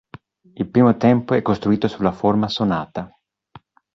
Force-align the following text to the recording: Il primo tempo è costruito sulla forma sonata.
Il 0.53 0.67
primo 0.67 0.97
tempo 0.97 1.35
è 1.35 1.43
costruito 1.43 1.87
sulla 1.87 2.11
forma 2.11 2.49
sonata. 2.49 3.07